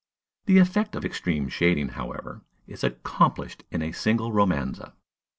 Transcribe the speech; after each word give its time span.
The 0.47 0.57
effect 0.57 0.95
of 0.95 1.05
extreme 1.05 1.47
shading, 1.47 1.89
however, 1.89 2.41
is 2.65 2.83
accomplished 2.83 3.65
in 3.69 3.83
a 3.83 3.91
single 3.91 4.31
"romanza." 4.31 4.95